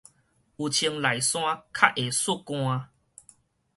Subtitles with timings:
[0.03, 0.21] 有穿內衫較會
[2.09, 2.89] 欶汗